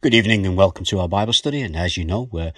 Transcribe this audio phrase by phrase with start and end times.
[0.00, 1.60] Good evening and welcome to our Bible study.
[1.60, 2.52] And as you know, we're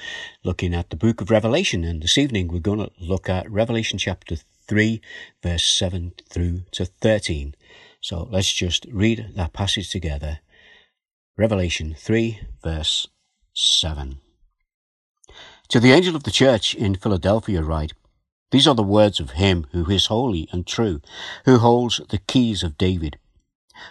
[0.45, 1.85] looking at the book of Revelation.
[1.85, 4.37] And this evening we're going to look at Revelation chapter
[4.69, 5.01] 3,
[5.43, 7.55] verse 7 through to 13.
[8.03, 10.41] So let's just read that passage together.
[11.39, 13.09] Revelation 3, verse
[13.55, 14.19] 7.
[15.69, 17.95] To the angel of the church in Philadelphia write,
[18.51, 21.01] These are the words of him who is holy and true,
[21.47, 23.17] who holds the keys of David.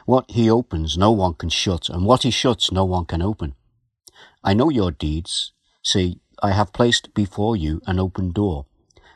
[0.05, 3.55] What he opens, no one can shut, and what he shuts, no one can open.
[4.43, 5.51] I know your deeds.
[5.83, 8.65] See, I have placed before you an open door,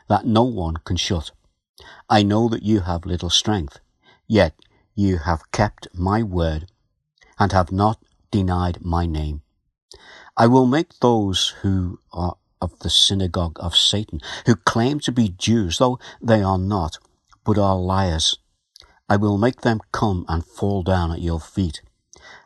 [0.08, 1.30] that no one can shut.
[2.08, 3.80] I know that you have little strength,
[4.26, 4.54] yet
[4.94, 6.66] you have kept my word,
[7.38, 7.98] and have not
[8.30, 9.42] denied my name.
[10.36, 15.28] I will make those who are of the synagogue of Satan, who claim to be
[15.28, 16.98] Jews, though they are not,
[17.44, 18.38] but are liars,
[19.08, 21.82] I will make them come and fall down at your feet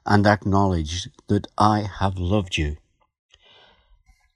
[0.05, 2.77] and acknowledge that I have loved you,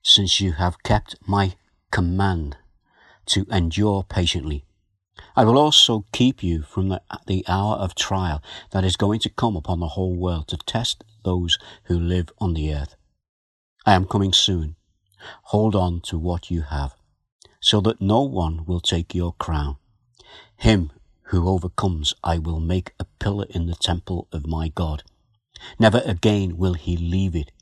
[0.03, 1.55] since you have kept my
[1.91, 2.57] command
[3.27, 4.65] to endure patiently.
[5.35, 9.31] I will also keep you from the, the hour of trial that is going to
[9.31, 12.95] come upon the whole world to test those who live on the earth.
[13.85, 14.77] I am coming soon.
[15.45, 16.95] Hold on to what you have,
[17.61, 19.77] so that no one will take your crown.
[20.57, 20.91] Him
[21.25, 25.03] who overcomes, I will make a pillar in the temple of my God.
[25.79, 27.53] Never again will he leave it.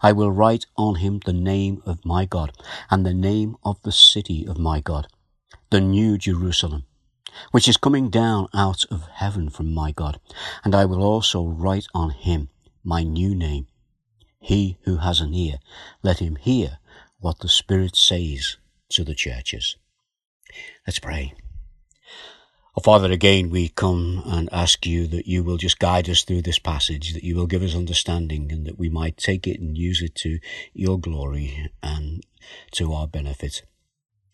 [0.00, 2.52] I will write on him the name of my God
[2.90, 5.08] and the name of the city of my God,
[5.70, 6.84] the new Jerusalem,
[7.50, 10.20] which is coming down out of heaven from my God.
[10.64, 12.50] And I will also write on him
[12.84, 13.66] my new name.
[14.40, 15.58] He who has an ear,
[16.02, 16.78] let him hear
[17.18, 18.56] what the Spirit says
[18.90, 19.76] to the churches.
[20.86, 21.34] Let's pray.
[22.74, 26.40] Oh, Father, again, we come and ask you that you will just guide us through
[26.40, 29.76] this passage, that you will give us understanding and that we might take it and
[29.76, 30.38] use it to
[30.72, 32.22] your glory and
[32.70, 33.62] to our benefit.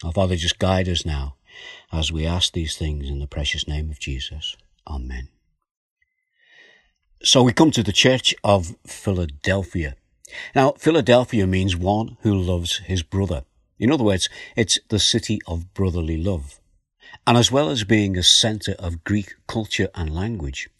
[0.04, 1.34] Oh, Father, just guide us now
[1.90, 4.56] as we ask these things in the precious name of Jesus.
[4.86, 5.28] Amen.
[7.24, 9.96] So we come to the church of Philadelphia.
[10.54, 13.42] Now, Philadelphia means one who loves his brother.
[13.80, 16.60] In other words, it's the city of brotherly love
[17.28, 20.70] and as well as being a centre of Greek culture and language,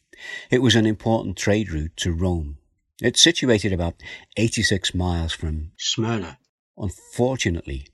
[0.50, 2.56] it was an important trade route to Rome.
[3.02, 4.02] It's situated about
[4.34, 6.38] 86 miles from Smyrna.
[6.78, 7.88] Unfortunately,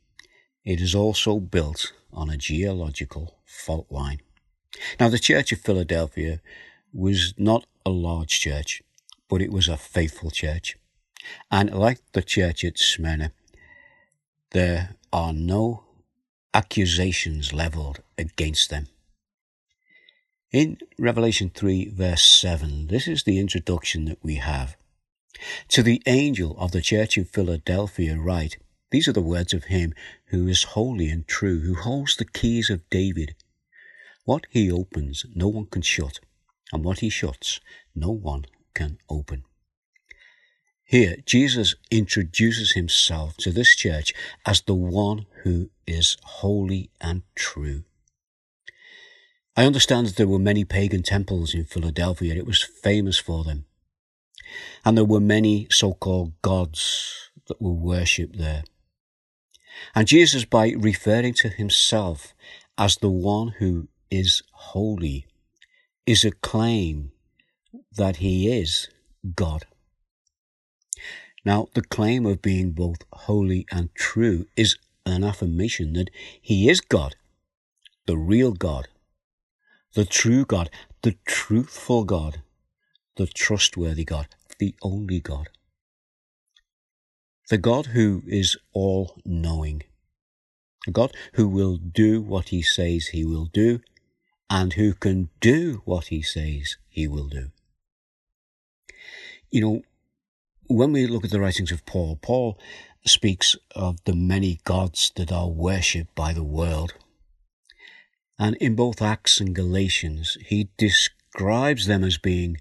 [0.65, 4.21] it is also built on a geological fault line.
[5.01, 6.41] Now, the Church of Philadelphia
[6.93, 8.85] was not a large church,
[9.29, 10.77] but it was a faithful church.
[11.51, 13.33] And like the church at Smyrna,
[14.53, 15.87] there are no
[16.55, 18.89] accusations leveled against them.
[20.53, 24.77] In Revelation 3, verse 7, this is the introduction that we have.
[25.71, 28.57] To the angel of the church in Philadelphia, write,
[28.91, 29.95] These are the words of him
[30.27, 33.35] who is holy and true, who holds the keys of David.
[34.25, 36.21] What he opens, no one can shut,
[36.73, 37.61] and what he shuts,
[37.95, 39.45] no one can open.
[40.85, 44.15] Here, Jesus introduces himself to this church
[44.47, 47.83] as the one who is holy and true.
[49.57, 52.35] I understand that there were many pagan temples in Philadelphia.
[52.35, 53.67] It was famous for them.
[54.85, 58.65] And there were many so-called gods that were worshipped there.
[59.95, 62.35] And Jesus, by referring to himself
[62.77, 65.27] as the one who is holy,
[66.07, 67.13] is a claim
[67.97, 68.89] that he is
[69.35, 69.67] God.
[71.45, 76.11] Now, the claim of being both holy and true is an affirmation that
[76.41, 77.17] He is God,
[78.07, 78.89] the real God,
[79.95, 80.71] the true God,
[81.03, 82.43] the truthful God,
[83.17, 84.29] the trustworthy God,
[84.59, 85.49] the only God.
[87.49, 89.83] The God who is all knowing.
[90.87, 93.81] A God who will do what he says he will do
[94.51, 97.51] and who can do what he says he will do.
[99.51, 99.83] You know,
[100.67, 102.59] when we look at the writings of Paul, Paul
[103.07, 106.95] speaks of the many gods that are worshipped by the world.
[108.39, 112.57] And in both Acts and Galatians, he describes them as being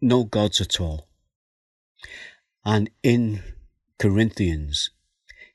[0.00, 1.08] no gods at all.
[2.64, 3.42] And in
[3.98, 4.90] Corinthians,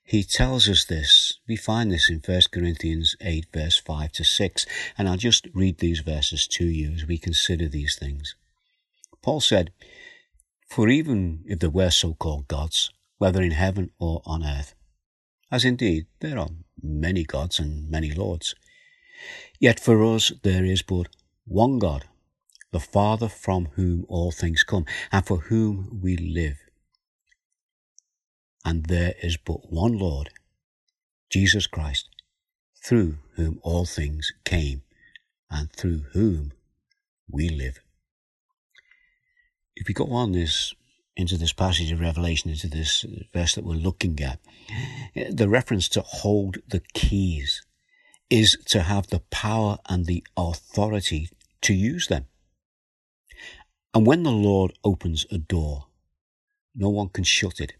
[0.04, 1.40] he tells us this.
[1.48, 4.66] We find this in 1 Corinthians 8, verse 5 to 6.
[4.98, 8.36] And I'll just read these verses to you as we consider these things.
[9.22, 9.72] Paul said,
[10.68, 12.90] For even if there were so called gods,
[13.20, 14.74] whether in heaven or on earth.
[15.52, 16.50] As indeed there are
[16.82, 18.56] many gods and many lords.
[19.60, 21.08] Yet for us there is but
[21.46, 22.06] one God,
[22.72, 26.58] the Father from whom all things come, and for whom we live.
[28.66, 30.30] and there is but one Lord,
[31.30, 32.10] Jesus Christ,
[32.84, 34.84] through whom all things came
[35.50, 36.52] and through whom
[37.30, 37.80] we live.
[39.76, 40.74] If we go on this
[41.16, 44.40] into this passage of Revelation, into this verse that we're looking at,
[45.32, 47.62] the reference to hold the keys
[48.30, 51.30] is to have the power and the authority
[51.62, 52.26] to use them.
[53.94, 55.88] And when the Lord opens a door,
[56.76, 57.74] no one can shut it.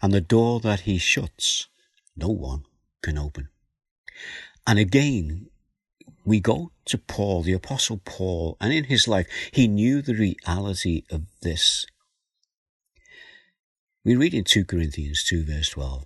[0.00, 1.68] And the door that he shuts,
[2.16, 2.64] no one
[3.02, 3.48] can open.
[4.66, 5.46] And again,
[6.24, 11.04] we go to Paul, the Apostle Paul, and in his life, he knew the reality
[11.10, 11.86] of this.
[14.04, 16.04] We read in 2 Corinthians 2, verse 12.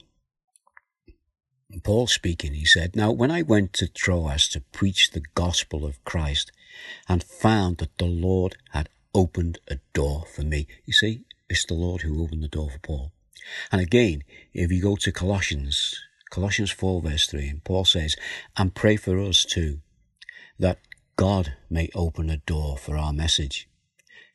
[1.82, 6.02] Paul speaking, he said, Now when I went to Troas to preach the gospel of
[6.04, 6.52] Christ
[7.08, 10.68] and found that the Lord had opened a door for me.
[10.84, 13.12] You see, it's the Lord who opened the door for Paul.
[13.72, 14.22] And again,
[14.54, 15.98] if you go to Colossians,
[16.30, 18.16] Colossians 4 verse 3, and Paul says,
[18.56, 19.80] and pray for us too,
[20.58, 20.78] that
[21.16, 23.68] God may open a door for our message,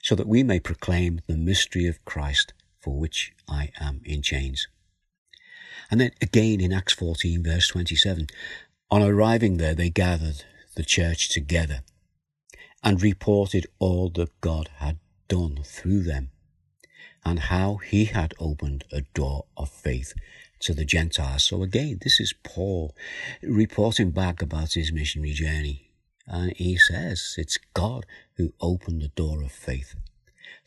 [0.01, 4.67] so that we may proclaim the mystery of Christ for which I am in chains.
[5.91, 8.27] And then again in Acts 14 verse 27,
[8.89, 10.43] on arriving there, they gathered
[10.75, 11.81] the church together
[12.83, 14.97] and reported all that God had
[15.27, 16.31] done through them
[17.23, 20.13] and how he had opened a door of faith
[20.61, 21.43] to the Gentiles.
[21.43, 22.95] So again, this is Paul
[23.41, 25.91] reporting back about his missionary journey.
[26.27, 28.05] And he says it's God
[28.35, 29.95] who opened the door of faith,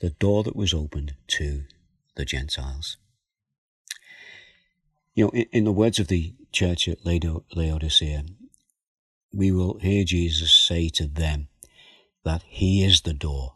[0.00, 1.64] the door that was opened to
[2.16, 2.98] the Gentiles.
[5.14, 8.24] You know, in, in the words of the church at Laodicea,
[9.32, 11.48] we will hear Jesus say to them
[12.24, 13.54] that He is the door.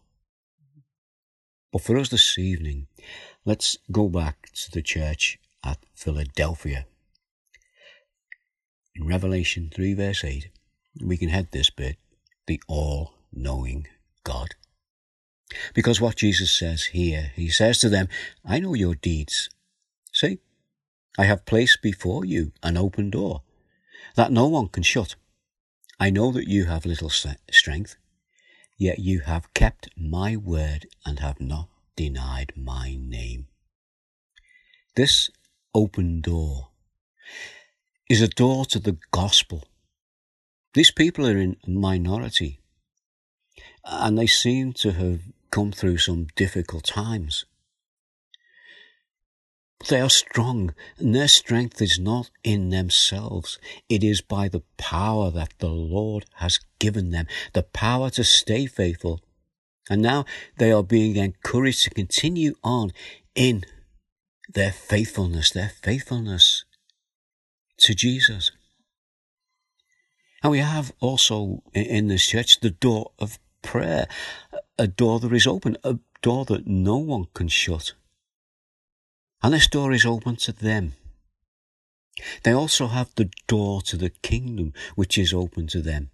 [1.72, 2.86] But for us this evening,
[3.44, 6.86] let's go back to the church at Philadelphia.
[8.94, 10.50] In Revelation 3, verse 8,
[11.04, 11.96] we can head this bit
[12.46, 13.86] the all knowing
[14.24, 14.54] God.
[15.74, 18.08] Because what Jesus says here, he says to them,
[18.44, 19.48] I know your deeds.
[20.12, 20.38] See,
[21.20, 23.42] I have placed before you an open door
[24.14, 25.16] that no one can shut.
[25.98, 27.96] I know that you have little strength,
[28.78, 33.48] yet you have kept my word and have not denied my name.
[34.94, 35.28] This
[35.74, 36.68] open door
[38.08, 39.64] is a door to the gospel.
[40.74, 42.60] These people are in minority
[43.84, 47.44] and they seem to have come through some difficult times.
[49.86, 53.58] They are strong, and their strength is not in themselves.
[53.88, 58.66] It is by the power that the Lord has given them, the power to stay
[58.66, 59.20] faithful.
[59.88, 60.24] And now
[60.58, 62.92] they are being encouraged to continue on
[63.34, 63.64] in
[64.52, 66.64] their faithfulness, their faithfulness
[67.78, 68.50] to Jesus.
[70.42, 74.08] And we have also in this church the door of prayer,
[74.78, 77.92] a door that is open, a door that no one can shut.
[79.42, 80.94] And this door is open to them.
[82.42, 86.10] They also have the door to the kingdom, which is open to them.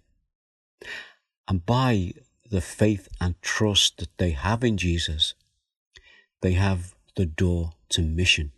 [1.47, 2.13] And by
[2.49, 5.33] the faith and trust that they have in Jesus,
[6.41, 8.51] they have the door to mission,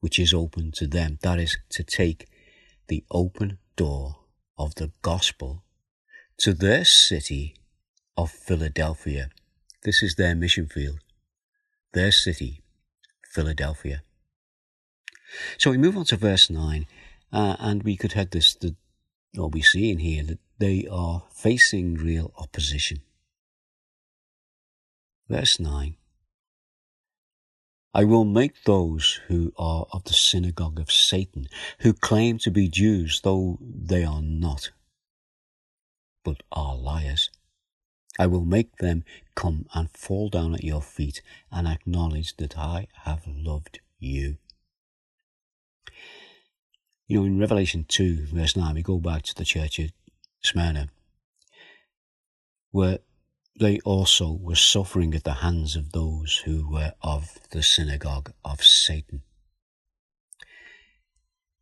[0.00, 1.18] which is open to them.
[1.22, 2.28] That is to take
[2.86, 4.16] the open door
[4.56, 5.64] of the gospel
[6.38, 7.56] to their city
[8.16, 9.30] of Philadelphia.
[9.82, 11.00] This is their mission field,
[11.92, 12.62] their city
[13.30, 14.02] Philadelphia.
[15.58, 16.86] So we move on to verse 9,
[17.32, 18.74] uh, and we could head this, the,
[19.34, 23.00] what we see in here, that they are facing real opposition.
[25.28, 25.96] Verse 9
[27.94, 31.48] I will make those who are of the synagogue of Satan,
[31.80, 34.70] who claim to be Jews, though they are not,
[36.22, 37.27] but are liars.
[38.18, 39.04] I will make them
[39.36, 41.22] come and fall down at your feet
[41.52, 44.38] and acknowledge that I have loved you.
[47.06, 49.92] You know, in Revelation 2, verse 9, we go back to the church at
[50.42, 50.88] Smyrna,
[52.70, 52.98] where
[53.58, 58.62] they also were suffering at the hands of those who were of the synagogue of
[58.62, 59.22] Satan.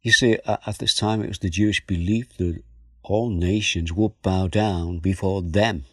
[0.03, 2.63] You see, at this time it was the Jewish belief that
[3.03, 5.85] all nations would bow down before them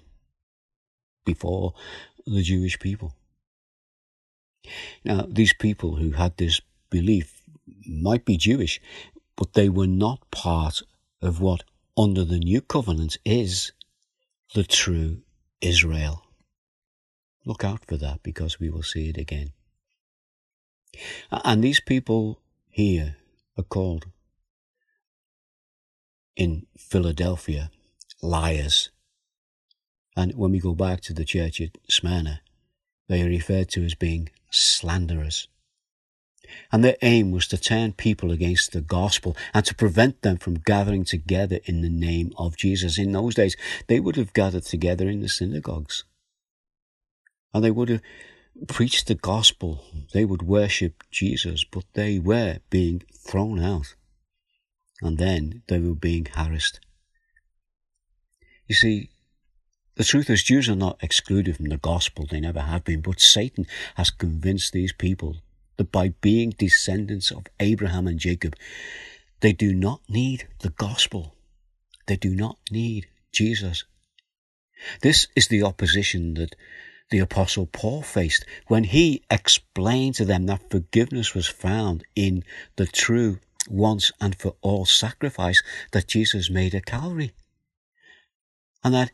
[1.25, 1.73] before
[2.25, 3.13] the Jewish people.
[5.03, 7.41] Now, these people who had this belief
[7.85, 8.79] might be Jewish,
[9.35, 10.81] but they were not part
[11.21, 11.63] of what
[11.97, 13.71] under the new covenant is
[14.53, 15.21] the true
[15.61, 16.23] Israel.
[17.45, 19.51] Look out for that because we will see it again.
[21.31, 22.39] And these people
[22.69, 23.17] here
[23.57, 24.05] are called
[26.35, 27.69] in Philadelphia
[28.21, 28.89] liars.
[30.15, 32.41] And when we go back to the church at Smyrna,
[33.07, 35.47] they are referred to as being slanderers.
[36.71, 40.55] And their aim was to turn people against the gospel and to prevent them from
[40.55, 42.99] gathering together in the name of Jesus.
[42.99, 43.55] In those days,
[43.87, 46.03] they would have gathered together in the synagogues.
[47.53, 48.01] And they would have
[48.67, 49.83] preached the gospel.
[50.13, 53.95] They would worship Jesus, but they were being thrown out.
[55.01, 56.79] And then they were being harassed.
[58.67, 59.09] You see,
[59.95, 62.25] the truth is, Jews are not excluded from the gospel.
[62.25, 63.01] They never have been.
[63.01, 65.37] But Satan has convinced these people
[65.77, 68.55] that by being descendants of Abraham and Jacob,
[69.41, 71.35] they do not need the gospel.
[72.07, 73.83] They do not need Jesus.
[75.01, 76.55] This is the opposition that
[77.09, 82.43] the apostle Paul faced when he explained to them that forgiveness was found in
[82.75, 87.31] the true once and for all sacrifice that Jesus made at Calvary.
[88.83, 89.11] And that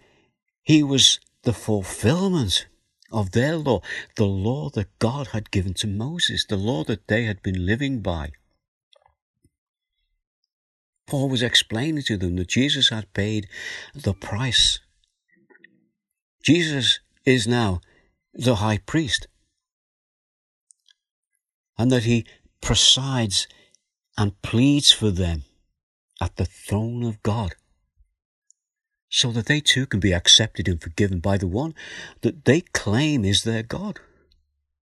[0.64, 2.68] he was the fulfillment
[3.12, 3.82] of their law,
[4.16, 8.02] the law that God had given to Moses, the law that they had been living
[8.02, 8.32] by.
[11.08, 13.48] Paul was explaining to them that Jesus had paid
[13.96, 14.80] the price.
[16.44, 17.82] Jesus is now
[18.34, 19.28] the high priest.
[21.78, 22.28] And that he
[22.62, 23.48] presides
[24.18, 25.44] and pleads for them
[26.22, 27.56] at the throne of God
[29.10, 31.74] so that they too can be accepted and forgiven by the one
[32.22, 34.00] that they claim is their God.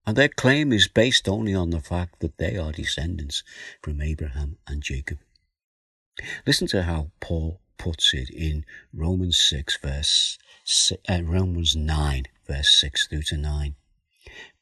[0.05, 3.43] And their claim is based only on the fact that they are descendants
[3.81, 5.19] from Abraham and Jacob.
[6.46, 10.38] Listen to how Paul puts it in Romans 6 verse,
[11.10, 13.75] uh, Romans 9 verse 6 through to 9.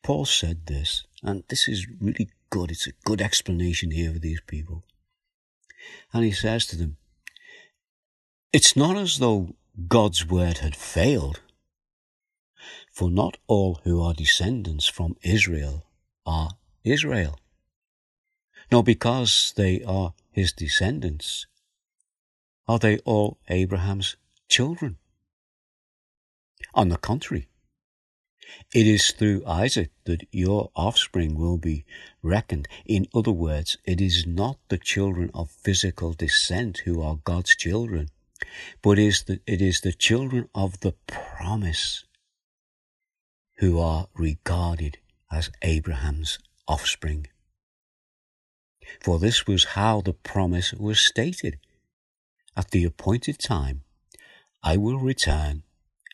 [0.03, 2.71] Paul said this, and this is really good.
[2.71, 4.83] It's a good explanation here for these people.
[6.13, 6.97] And he says to them,
[8.55, 9.53] it's not as though
[9.89, 11.41] God's word had failed,
[12.89, 15.85] for not all who are descendants from Israel
[16.25, 17.37] are Israel.
[18.71, 21.47] Nor because they are his descendants,
[22.65, 24.15] are they all Abraham's
[24.47, 24.95] children.
[26.73, 27.49] On the contrary,
[28.73, 31.83] it is through Isaac that your offspring will be
[32.21, 32.69] reckoned.
[32.85, 38.11] In other words, it is not the children of physical descent who are God's children,
[38.81, 42.05] but it is the children of the promise
[43.57, 44.97] who are regarded
[45.31, 47.27] as Abraham's offspring.
[49.01, 51.57] For this was how the promise was stated.
[52.55, 53.81] At the appointed time,
[54.63, 55.63] I will return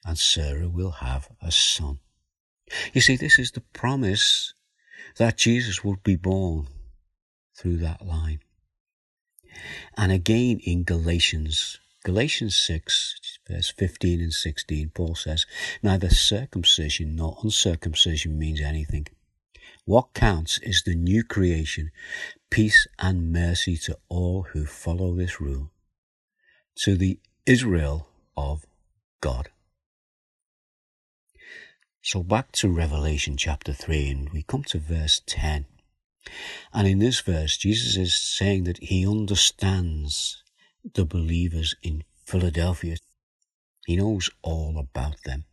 [0.06, 2.00] and Sarah will have a son.
[2.94, 4.54] You see, this is the promise
[5.18, 6.68] that Jesus would be born
[7.56, 8.40] through that line.
[9.98, 15.46] And again in Galatians Galatians 6, verse 15 and 16, Paul says,
[15.84, 19.08] Neither circumcision nor uncircumcision means anything.
[19.86, 21.92] What counts is the new creation,
[22.50, 25.72] peace and mercy to all who follow this rule,
[26.78, 28.66] to the Israel of
[29.22, 29.50] God.
[32.02, 35.68] So back to Revelation chapter 3, and we come to verse 10.
[36.74, 40.44] And in this verse, Jesus is saying that he understands
[40.84, 42.98] the believers in Philadelphia.
[43.86, 45.46] He knows all about them.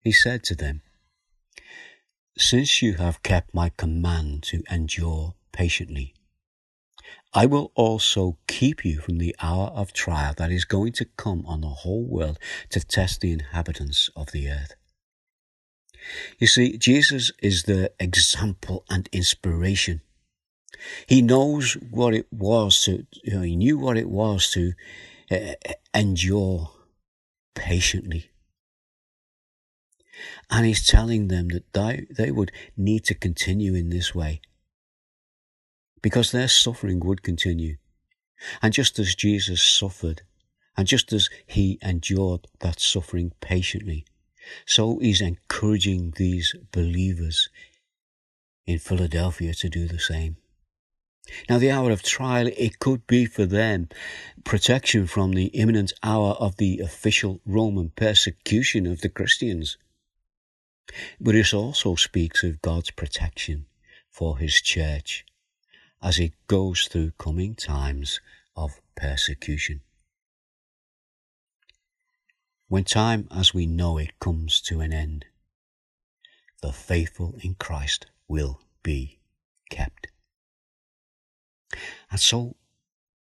[0.00, 0.82] He said to them,
[2.36, 6.14] Since you have kept my command to endure patiently,
[7.32, 11.44] I will also keep you from the hour of trial that is going to come
[11.46, 12.38] on the whole world
[12.70, 14.74] to test the inhabitants of the earth.
[16.38, 20.02] You see, Jesus is the example and inspiration
[21.06, 24.72] he knows what it was to, you know, he knew what it was to
[25.30, 25.54] uh,
[25.94, 26.70] endure
[27.54, 28.30] patiently.
[30.50, 34.40] And he's telling them that they, they would need to continue in this way
[36.02, 37.76] because their suffering would continue.
[38.60, 40.22] And just as Jesus suffered,
[40.76, 44.04] and just as he endured that suffering patiently,
[44.66, 47.48] so he's encouraging these believers
[48.66, 50.36] in Philadelphia to do the same.
[51.48, 53.88] Now, the hour of trial, it could be for them
[54.44, 59.78] protection from the imminent hour of the official Roman persecution of the Christians.
[61.18, 63.66] But it also speaks of God's protection
[64.10, 65.24] for his church
[66.02, 68.20] as it goes through coming times
[68.54, 69.80] of persecution.
[72.68, 75.24] When time as we know it comes to an end,
[76.60, 79.18] the faithful in Christ will be
[79.70, 80.08] kept.
[82.10, 82.56] And so,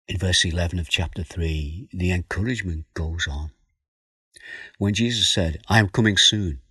[0.08, 3.51] in verse 11 of chapter 3, the encouragement goes on.
[4.77, 6.62] When Jesus said, I am coming soon,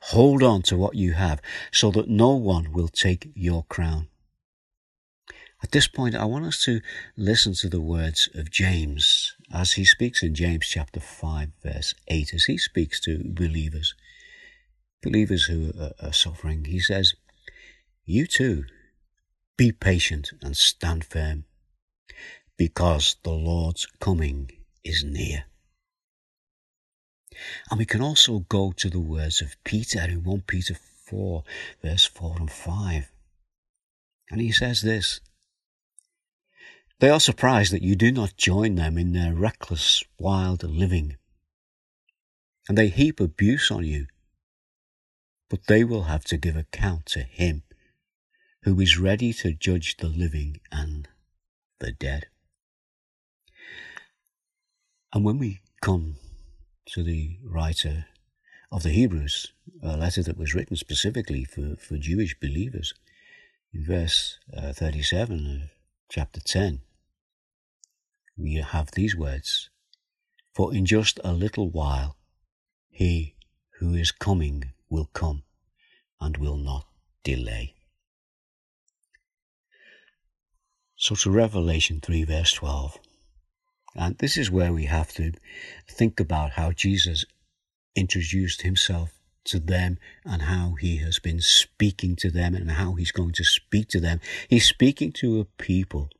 [0.00, 1.40] hold on to what you have
[1.72, 4.08] so that no one will take your crown.
[5.62, 6.80] At this point, I want us to
[7.16, 12.34] listen to the words of James as he speaks in James chapter 5, verse 8,
[12.34, 13.94] as he speaks to believers,
[15.02, 16.64] believers who are suffering.
[16.64, 17.14] He says,
[18.04, 18.64] You too,
[19.56, 21.44] be patient and stand firm,
[22.56, 24.50] because the Lord's coming
[24.84, 25.44] is near.
[27.70, 31.44] And we can also go to the words of Peter in 1 Peter 4,
[31.82, 33.10] verse 4 and 5.
[34.30, 35.20] And he says this
[36.98, 41.16] they are surprised that you do not join them in their reckless, wild living.
[42.68, 44.06] And they heap abuse on you.
[45.50, 47.64] But they will have to give account to him
[48.66, 51.06] who is ready to judge the living and
[51.78, 52.26] the dead.
[55.14, 56.16] And when we come
[56.86, 58.06] to the writer
[58.72, 59.52] of the Hebrews,
[59.84, 62.92] a letter that was written specifically for, for Jewish believers,
[63.72, 65.70] in verse uh, 37 of
[66.10, 66.80] chapter 10,
[68.36, 69.70] we have these words
[70.52, 72.16] For in just a little while
[72.90, 73.36] he
[73.78, 75.44] who is coming will come
[76.20, 76.86] and will not
[77.22, 77.76] delay.
[81.06, 82.98] So to Revelation 3, verse 12.
[83.94, 85.30] And this is where we have to
[85.88, 87.24] think about how Jesus
[87.94, 89.12] introduced himself
[89.44, 93.44] to them and how he has been speaking to them and how he's going to
[93.44, 94.20] speak to them.
[94.48, 96.10] He's speaking to a people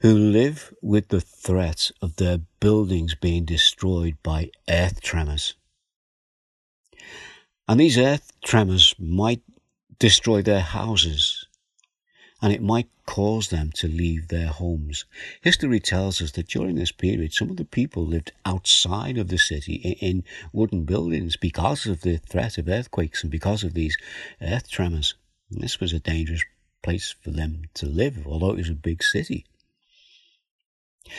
[0.00, 5.54] who live with the threat of their buildings being destroyed by earth tremors.
[7.68, 9.42] And these earth tremors might
[10.00, 11.33] destroy their houses
[12.42, 15.04] and it might cause them to leave their homes.
[15.40, 19.38] History tells us that during this period, some of the people lived outside of the
[19.38, 23.96] city in wooden buildings because of the threat of earthquakes and because of these
[24.42, 25.14] earth tremors.
[25.50, 26.42] And this was a dangerous
[26.82, 29.46] place for them to live, although it was a big city.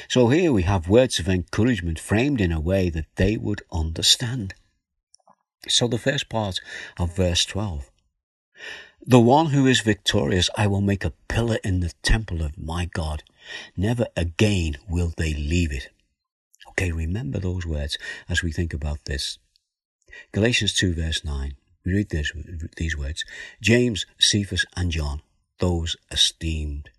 [0.07, 4.55] So here we have words of encouragement framed in a way that they would understand.
[5.67, 6.59] So the first part
[6.99, 7.89] of verse 12.
[9.07, 12.85] The one who is victorious, I will make a pillar in the temple of my
[12.85, 13.23] God.
[13.77, 15.89] Never again will they leave it.
[16.69, 19.37] Okay, remember those words as we think about this.
[20.31, 21.53] Galatians 2 verse 9.
[21.85, 22.31] We read this,
[22.77, 23.23] these words.
[23.61, 25.21] James, Cephas and John,
[25.59, 26.89] those esteemed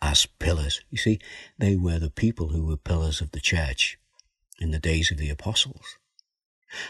[0.00, 0.80] as pillars.
[0.88, 1.18] You see,
[1.58, 3.98] they were the people who were pillars of the church
[4.58, 5.98] in the days of the apostles.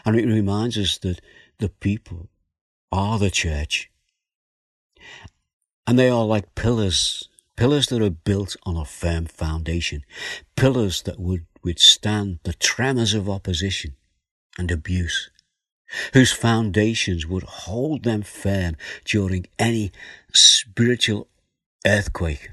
[0.05, 1.21] And it reminds us that
[1.59, 2.29] the people
[2.93, 3.90] are the church.
[5.87, 10.05] And they are like pillars, pillars that are built on a firm foundation,
[10.57, 13.97] pillars that would withstand the tremors of opposition
[14.59, 15.31] and abuse,
[16.13, 19.93] whose foundations would hold them firm during any
[20.33, 21.29] spiritual
[21.87, 22.51] earthquake.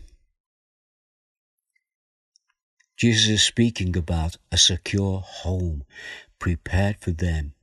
[2.98, 5.84] Jesus is speaking about a secure home
[6.40, 7.54] prepared for them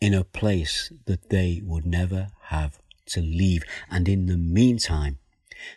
[0.00, 2.81] in a place that they would never have
[3.12, 3.64] to leave.
[3.90, 5.18] And in the meantime,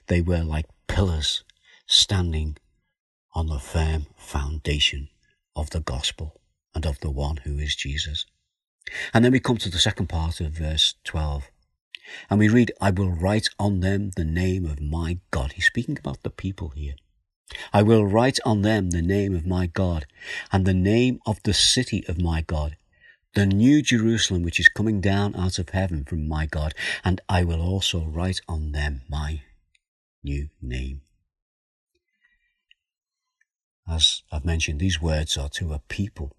[0.07, 1.43] they were like pillars
[1.87, 2.57] standing
[3.33, 5.09] on the firm foundation
[5.55, 6.39] of the gospel
[6.73, 8.25] and of the one who is Jesus.
[9.13, 11.49] And then we come to the second part of verse 12.
[12.29, 15.53] And we read, I will write on them the name of my God.
[15.53, 16.95] He's speaking about the people here.
[17.73, 20.05] I will write on them the name of my God
[20.51, 22.77] and the name of the city of my God,
[23.35, 27.43] the new Jerusalem which is coming down out of heaven from my God, and I
[27.43, 29.41] will also write on them my
[30.23, 31.01] new name.
[33.87, 36.35] As I've mentioned, these words are to a people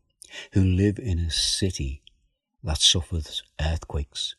[0.53, 2.03] who live in a city
[2.65, 4.35] that suffers earthquakes.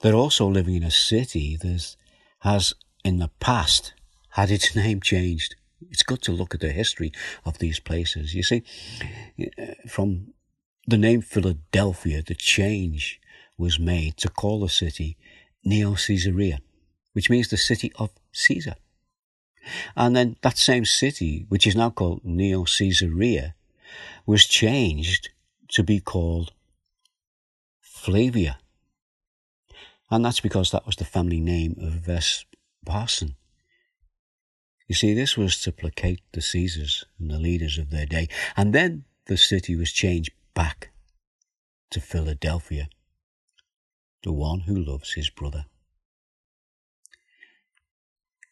[0.00, 1.96] They're also living in a city that
[2.40, 3.94] has in the past
[4.30, 5.56] had its name changed.
[5.90, 7.12] It's good to look at the history
[7.44, 8.34] of these places.
[8.34, 8.62] You see,
[9.88, 10.34] from
[10.86, 13.20] the name Philadelphia, the change
[13.58, 15.16] was made to call the city
[15.64, 16.60] Neo Caesarea,
[17.12, 18.74] which means the city of Caesar.
[19.96, 23.54] And then that same city, which is now called Neo Caesarea,
[24.24, 25.30] was changed
[25.70, 26.52] to be called
[27.80, 28.58] Flavia.
[30.08, 33.34] And that's because that was the family name of Vespasian.
[34.86, 38.28] You see, this was to placate the Caesars and the leaders of their day.
[38.56, 40.90] And then the city was changed back
[41.90, 42.88] to Philadelphia,
[44.24, 45.66] the one who loves his brother.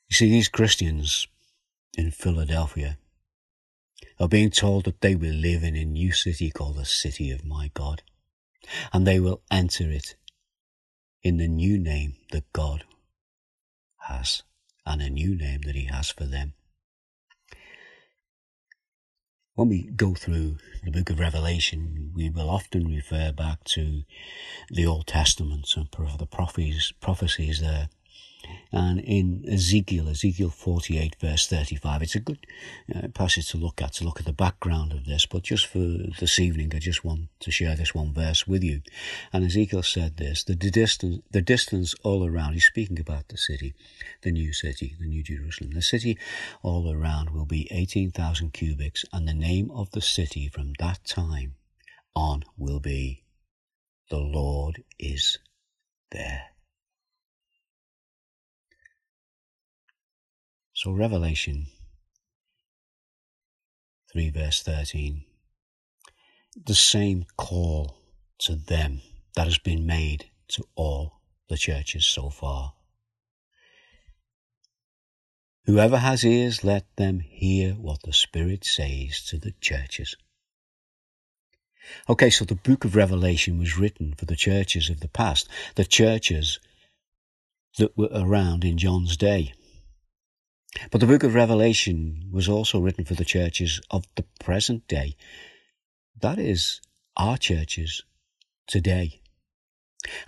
[0.08, 1.26] You see, these Christians
[1.96, 2.98] in Philadelphia
[4.20, 7.44] are being told that they will live in a new city called the City of
[7.44, 8.02] My God,
[8.92, 10.14] and they will enter it
[11.22, 12.84] in the new name that God
[14.08, 14.42] has
[14.84, 16.52] and a new name that He has for them.
[19.56, 24.02] When we go through the book of Revelation, we will often refer back to
[24.68, 25.88] the Old Testament and
[26.18, 27.88] the prophecies, prophecies there
[28.72, 32.02] and in Ezekiel, Ezekiel 48 verse 35.
[32.02, 32.46] It's a good
[32.94, 35.78] uh, passage to look at, to look at the background of this, but just for
[35.78, 38.82] this evening, I just want to share this one verse with you.
[39.32, 43.74] And Ezekiel said this, the distance, the distance all around, he's speaking about the city,
[44.22, 45.70] the new city, the new Jerusalem.
[45.70, 46.18] The city
[46.62, 51.54] all around will be 18,000 cubits, and the name of the city from that time
[52.16, 53.22] on will be
[54.10, 55.38] the Lord is
[56.10, 56.53] there.
[60.74, 61.68] So, Revelation
[64.12, 65.24] 3, verse 13,
[66.66, 67.96] the same call
[68.38, 69.00] to them
[69.36, 72.74] that has been made to all the churches so far.
[75.66, 80.16] Whoever has ears, let them hear what the Spirit says to the churches.
[82.08, 85.84] Okay, so the book of Revelation was written for the churches of the past, the
[85.84, 86.58] churches
[87.78, 89.54] that were around in John's day.
[90.90, 95.16] But the book of Revelation was also written for the churches of the present day.
[96.20, 96.80] That is
[97.16, 98.02] our churches
[98.66, 99.20] today.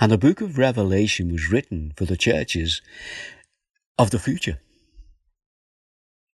[0.01, 2.81] And the book of Revelation was written for the churches
[3.99, 4.61] of the future.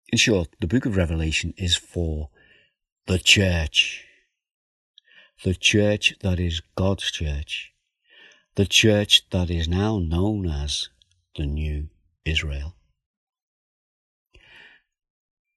[0.08, 2.28] In short, the book of Revelation is for
[3.06, 4.06] the church.
[5.42, 7.72] The church that is God's church.
[8.54, 10.90] The church that is now known as
[11.36, 11.88] the New
[12.24, 12.76] Israel.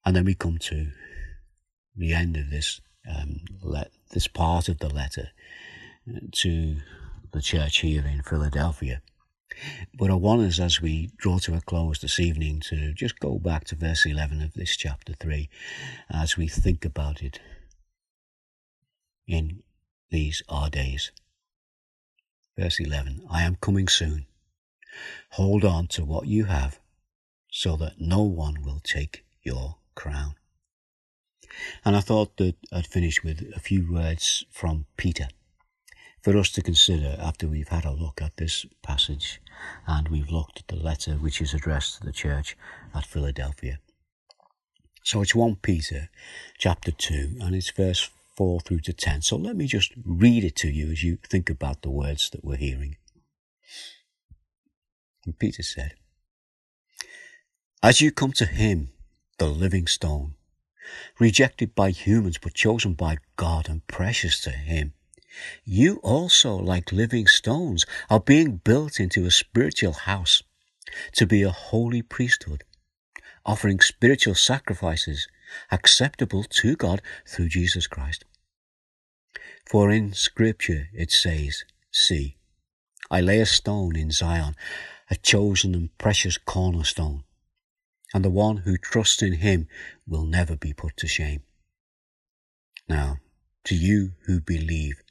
[0.06, 0.88] And then we come to
[1.96, 5.30] the end of this um, let, this part of the letter
[6.10, 6.78] uh, to
[7.32, 9.02] the church here in Philadelphia.
[9.98, 13.40] But I want us, as we draw to a close this evening, to just go
[13.40, 15.50] back to verse 11 of this chapter 3
[16.10, 17.40] as we think about it
[19.28, 19.64] in
[20.12, 21.12] these our days.
[22.58, 24.26] Verse 11 I am coming soon.
[25.32, 26.80] Hold on to what you have
[27.52, 30.36] so that no one will take your crown.
[31.84, 35.28] And I thought that I'd finish with a few words from Peter
[36.22, 39.40] for us to consider after we've had a look at this passage
[39.88, 42.58] and we've looked at the letter which is addressed to the church
[42.94, 43.80] at Philadelphia.
[45.04, 46.10] So it's 1 Peter
[46.58, 49.22] chapter 2 and it's verse 4 through to 10.
[49.22, 52.44] So let me just read it to you as you think about the words that
[52.44, 52.98] we're hearing.
[55.26, 55.94] And Peter said,
[57.82, 58.90] As you come to him,
[59.38, 60.36] the living stone,
[61.20, 64.94] rejected by humans but chosen by God and precious to Him.
[65.66, 70.44] You also, like living stones, are being built into a spiritual house
[71.14, 72.64] to be a holy priesthood,
[73.46, 75.28] offering spiritual sacrifices
[75.72, 78.24] acceptable to God through Jesus Christ.
[79.70, 82.38] For in Scripture it says, See,
[83.12, 84.56] I lay a stone in Zion,
[85.10, 87.25] a chosen and precious cornerstone
[88.14, 89.68] and the one who trusts in him
[90.08, 91.44] will never be put to shame.
[92.88, 93.18] Now,
[93.66, 95.02] to you who believe,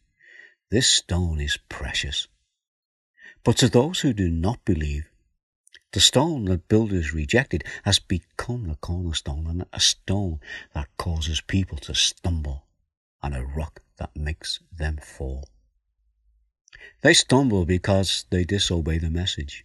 [0.70, 2.28] this stone is precious.
[3.42, 5.04] But to those who do not believe,
[5.92, 10.40] the stone that builders rejected has become the cornerstone and a stone
[10.74, 12.66] that causes people to stumble
[13.22, 15.48] and a rock that makes them fall.
[17.02, 19.64] They stumble because they disobey the message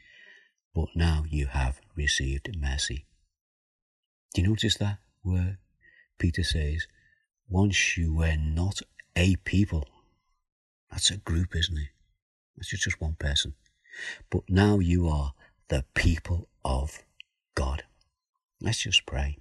[0.73, 3.05] but now you have received mercy.
[4.33, 5.59] Do you notice that where
[6.17, 6.87] Peter says,
[7.49, 8.81] once you were not
[9.15, 9.87] a people?
[10.89, 11.89] That's a group, isn't it?
[12.55, 13.55] That's just one person.
[14.29, 15.33] But now you are
[15.67, 16.99] the people of
[17.55, 17.83] God.
[18.61, 19.37] Let's just pray.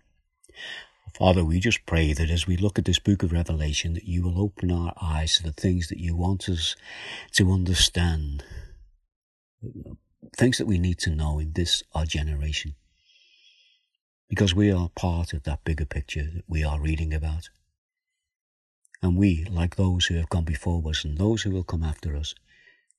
[1.16, 4.22] Father, we just pray that as we look at this book of Revelation, that you
[4.22, 6.76] will open our eyes to the things that you want us
[7.32, 8.44] to understand
[10.36, 12.72] things that we need to know in this our generation.
[14.28, 17.50] because we are part of that bigger picture that we are reading about.
[19.02, 22.16] And we, like those who have gone before us and those who will come after
[22.16, 22.34] us,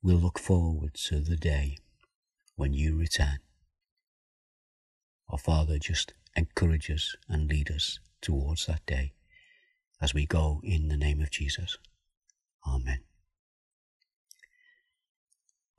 [0.04, 1.78] will look forward to the day
[2.56, 3.40] when you return.
[5.30, 9.14] Our Father, just encourage us and lead us towards that day
[10.02, 11.78] as we go in the name of Jesus.
[12.68, 13.11] Amen.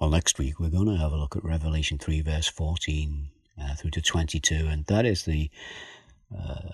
[0.02, 3.74] Well, next week we're going to have a look at Revelation 3, verse 14 uh,
[3.76, 5.48] through to 22, and that is the
[6.36, 6.70] uh,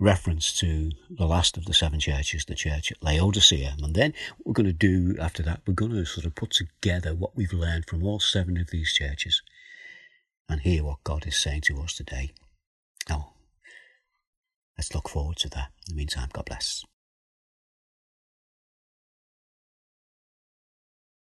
[0.00, 3.74] reference to the last of the seven churches, the church at Laodicea.
[3.82, 7.14] And then we're going to do, after that, we're going to sort of put together
[7.14, 9.42] what we've learned from all seven of these churches
[10.48, 12.32] and hear what God is saying to us today.
[13.10, 13.34] Now,
[14.78, 15.68] let's look forward to that.
[15.86, 16.82] In the meantime, God bless.